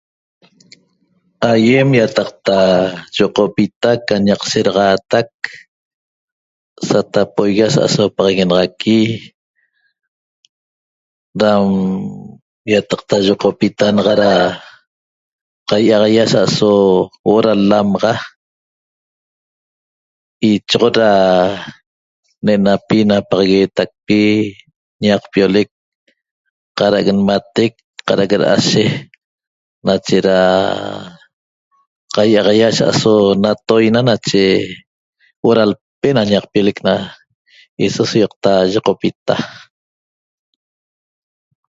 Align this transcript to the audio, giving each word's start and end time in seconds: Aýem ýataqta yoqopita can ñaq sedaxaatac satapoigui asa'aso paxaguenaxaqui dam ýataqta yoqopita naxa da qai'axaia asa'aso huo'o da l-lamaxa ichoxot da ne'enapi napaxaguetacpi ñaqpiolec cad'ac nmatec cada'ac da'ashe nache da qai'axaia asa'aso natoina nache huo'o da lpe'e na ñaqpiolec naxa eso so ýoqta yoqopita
Aýem 1.51 1.87
ýataqta 1.99 2.57
yoqopita 3.17 3.89
can 4.07 4.21
ñaq 4.27 4.41
sedaxaatac 4.51 5.29
satapoigui 6.87 7.63
asa'aso 7.67 8.03
paxaguenaxaqui 8.17 8.99
dam 11.41 11.63
ýataqta 12.73 13.15
yoqopita 13.29 13.85
naxa 13.95 14.13
da 14.21 14.31
qai'axaia 15.69 16.23
asa'aso 16.27 16.71
huo'o 17.25 17.43
da 17.45 17.53
l-lamaxa 17.59 18.13
ichoxot 20.49 20.95
da 20.99 21.11
ne'enapi 22.45 22.97
napaxaguetacpi 23.09 24.19
ñaqpiolec 25.03 25.69
cad'ac 26.77 27.07
nmatec 27.17 27.71
cada'ac 28.07 28.31
da'ashe 28.41 28.83
nache 29.85 30.17
da 30.27 30.39
qai'axaia 32.15 32.67
asa'aso 32.73 33.13
natoina 33.43 33.99
nache 34.09 34.43
huo'o 35.41 35.57
da 35.57 35.63
lpe'e 35.71 36.09
na 36.15 36.29
ñaqpiolec 36.31 36.77
naxa 36.87 37.09
eso 37.85 38.01
so 38.09 38.15
ýoqta 38.21 38.51
yoqopita 38.73 39.35